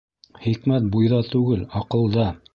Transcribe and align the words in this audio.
Хикмәт 0.45 0.87
буйҙа 0.95 1.21
түгел, 1.37 1.63
аҡылда. 1.83 2.29